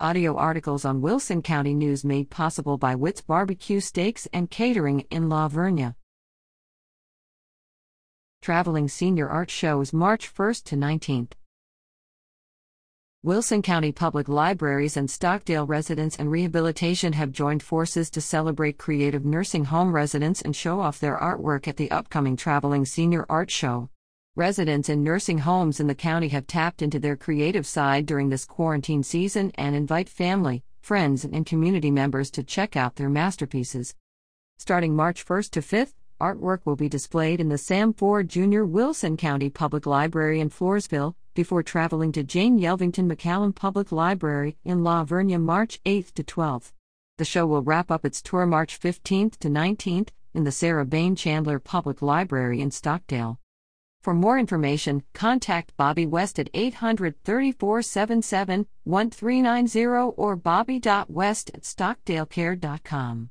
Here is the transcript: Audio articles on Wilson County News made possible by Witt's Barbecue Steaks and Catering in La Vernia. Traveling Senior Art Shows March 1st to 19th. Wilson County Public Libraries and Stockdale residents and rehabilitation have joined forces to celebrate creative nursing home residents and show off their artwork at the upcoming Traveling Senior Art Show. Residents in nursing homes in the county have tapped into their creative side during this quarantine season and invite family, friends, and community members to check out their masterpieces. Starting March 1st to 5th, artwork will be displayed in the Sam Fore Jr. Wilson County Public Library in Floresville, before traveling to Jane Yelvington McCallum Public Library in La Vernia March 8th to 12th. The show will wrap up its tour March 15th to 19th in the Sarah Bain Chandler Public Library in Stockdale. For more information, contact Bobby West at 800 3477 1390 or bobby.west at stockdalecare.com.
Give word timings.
Audio 0.00 0.34
articles 0.36 0.84
on 0.84 1.00
Wilson 1.02 1.40
County 1.40 1.72
News 1.72 2.04
made 2.04 2.28
possible 2.28 2.76
by 2.76 2.96
Witt's 2.96 3.20
Barbecue 3.20 3.78
Steaks 3.78 4.26
and 4.32 4.50
Catering 4.50 5.06
in 5.08 5.28
La 5.28 5.48
Vernia. 5.48 5.94
Traveling 8.42 8.88
Senior 8.88 9.28
Art 9.28 9.52
Shows 9.52 9.92
March 9.92 10.34
1st 10.34 10.64
to 10.64 10.76
19th. 10.76 11.30
Wilson 13.22 13.62
County 13.62 13.92
Public 13.92 14.28
Libraries 14.28 14.96
and 14.96 15.08
Stockdale 15.08 15.64
residents 15.64 16.16
and 16.16 16.28
rehabilitation 16.28 17.12
have 17.12 17.30
joined 17.30 17.62
forces 17.62 18.10
to 18.10 18.20
celebrate 18.20 18.76
creative 18.78 19.24
nursing 19.24 19.66
home 19.66 19.92
residents 19.92 20.42
and 20.42 20.56
show 20.56 20.80
off 20.80 20.98
their 20.98 21.16
artwork 21.16 21.68
at 21.68 21.76
the 21.76 21.92
upcoming 21.92 22.36
Traveling 22.36 22.84
Senior 22.84 23.24
Art 23.28 23.48
Show. 23.48 23.90
Residents 24.36 24.88
in 24.88 25.04
nursing 25.04 25.38
homes 25.38 25.78
in 25.78 25.86
the 25.86 25.94
county 25.94 26.26
have 26.26 26.48
tapped 26.48 26.82
into 26.82 26.98
their 26.98 27.14
creative 27.14 27.64
side 27.64 28.04
during 28.04 28.30
this 28.30 28.44
quarantine 28.44 29.04
season 29.04 29.52
and 29.54 29.76
invite 29.76 30.08
family, 30.08 30.64
friends, 30.80 31.24
and 31.24 31.46
community 31.46 31.88
members 31.88 32.32
to 32.32 32.42
check 32.42 32.74
out 32.74 32.96
their 32.96 33.08
masterpieces. 33.08 33.94
Starting 34.58 34.96
March 34.96 35.24
1st 35.24 35.50
to 35.52 35.60
5th, 35.60 35.94
artwork 36.20 36.62
will 36.64 36.74
be 36.74 36.88
displayed 36.88 37.38
in 37.38 37.48
the 37.48 37.56
Sam 37.56 37.92
Fore 37.92 38.24
Jr. 38.24 38.64
Wilson 38.64 39.16
County 39.16 39.50
Public 39.50 39.86
Library 39.86 40.40
in 40.40 40.50
Floresville, 40.50 41.14
before 41.34 41.62
traveling 41.62 42.10
to 42.10 42.24
Jane 42.24 42.58
Yelvington 42.58 43.08
McCallum 43.08 43.54
Public 43.54 43.92
Library 43.92 44.56
in 44.64 44.82
La 44.82 45.04
Vernia 45.04 45.40
March 45.40 45.80
8th 45.84 46.12
to 46.14 46.24
12th. 46.24 46.72
The 47.18 47.24
show 47.24 47.46
will 47.46 47.62
wrap 47.62 47.88
up 47.88 48.04
its 48.04 48.20
tour 48.20 48.46
March 48.46 48.80
15th 48.80 49.36
to 49.36 49.48
19th 49.48 50.08
in 50.34 50.42
the 50.42 50.50
Sarah 50.50 50.84
Bain 50.84 51.14
Chandler 51.14 51.60
Public 51.60 52.02
Library 52.02 52.60
in 52.60 52.72
Stockdale. 52.72 53.38
For 54.04 54.12
more 54.12 54.38
information, 54.38 55.02
contact 55.14 55.74
Bobby 55.78 56.04
West 56.04 56.38
at 56.38 56.50
800 56.52 57.14
3477 57.24 58.66
1390 58.84 60.12
or 60.18 60.36
bobby.west 60.36 61.50
at 61.54 61.62
stockdalecare.com. 61.62 63.30